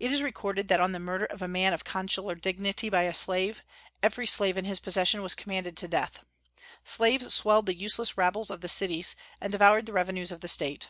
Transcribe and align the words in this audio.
It 0.00 0.10
is 0.10 0.22
recorded 0.22 0.68
that 0.68 0.80
on 0.80 0.92
the 0.92 0.98
murder 0.98 1.26
of 1.26 1.42
a 1.42 1.46
man 1.46 1.74
of 1.74 1.84
consular 1.84 2.34
dignity 2.34 2.88
by 2.88 3.02
a 3.02 3.12
slave, 3.12 3.62
every 4.02 4.26
slave 4.26 4.56
in 4.56 4.64
his 4.64 4.80
possession 4.80 5.20
was 5.20 5.34
condemned 5.34 5.76
to 5.76 5.86
death. 5.88 6.20
Slaves 6.84 7.34
swelled 7.34 7.66
the 7.66 7.76
useless 7.78 8.16
rabbles 8.16 8.50
of 8.50 8.62
the 8.62 8.68
cities, 8.70 9.14
and 9.42 9.52
devoured 9.52 9.84
the 9.84 9.92
revenues 9.92 10.32
of 10.32 10.40
the 10.40 10.48
State. 10.48 10.88